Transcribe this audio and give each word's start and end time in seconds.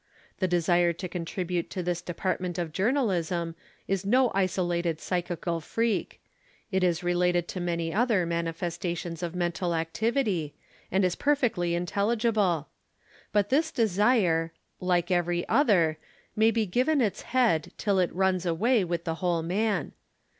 The 0.39 0.47
desire 0.47 0.93
to 0.93 1.07
contribute 1.07 1.69
to 1.69 1.83
this 1.83 2.01
department 2.01 2.57
of 2.57 2.73
journalism 2.73 3.53
is 3.87 4.03
no 4.03 4.31
isolated 4.33 4.99
psychical 4.99 5.59
freak; 5.61 6.19
it 6.71 6.83
is 6.83 7.03
related 7.03 7.47
to 7.49 7.59
many 7.59 7.93
other 7.93 8.25
manifestations 8.25 9.21
of 9.21 9.35
mental 9.35 9.75
activity, 9.75 10.55
and 10.91 11.05
is 11.05 11.13
perfectly 11.15 11.75
intelligible. 11.75 12.69
But 13.31 13.49
this 13.49 13.69
desire, 13.71 14.51
like 14.79 15.11
every 15.11 15.47
other, 15.47 15.99
may 16.35 16.49
be 16.49 16.65
given 16.65 16.99
its 16.99 17.21
head 17.21 17.71
till 17.77 17.99
it 17.99 18.11
runs 18.11 18.43
away 18.43 18.83
with 18.83 19.03
the 19.03 19.13
whole 19.21 19.43
man. 19.43 19.91